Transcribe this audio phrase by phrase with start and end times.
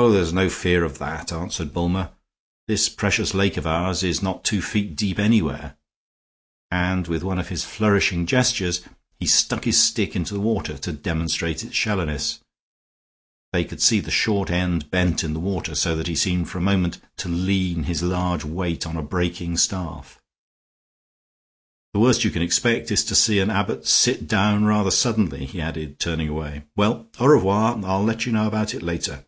[0.00, 2.12] "Oh, there's no fear of that," answered Bulmer;
[2.68, 5.76] "this precious lake of ours is not two feet deep anywhere."
[6.70, 8.82] And with one of his flourishing gestures
[9.18, 12.38] he stuck his stick into the water to demonstrate its shallowness.
[13.52, 16.58] They could see the short end bent in the water, so that he seemed for
[16.58, 20.22] a moment to lean his large weight on a breaking staff.
[21.92, 25.60] "The worst you can expect is to see an abbot sit down rather suddenly," he
[25.60, 26.62] added, turning away.
[26.76, 29.24] "Well, au revoir; I'll let you know about it later."